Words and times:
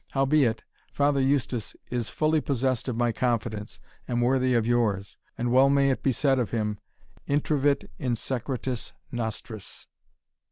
Howbeit, 0.13 0.63
Father 0.91 1.21
Eustace 1.21 1.75
is 1.91 2.09
fully 2.09 2.41
possessed 2.41 2.87
of 2.87 2.95
my 2.97 3.11
confidence, 3.11 3.77
and 4.07 4.19
worthy 4.19 4.55
of 4.55 4.65
yours, 4.65 5.15
and 5.37 5.51
well 5.51 5.69
may 5.69 5.91
it 5.91 6.01
be 6.01 6.11
said 6.11 6.39
of 6.39 6.49
him, 6.49 6.79
Intravit 7.27 7.87
in 7.99 8.15
secretis 8.15 8.93
nostris." 9.11 9.85